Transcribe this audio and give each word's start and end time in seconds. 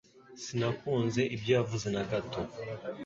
Sinakunze 0.43 1.21
ibyo 1.35 1.51
yavuze 1.57 1.87
na 1.95 2.03
gato 2.09 2.41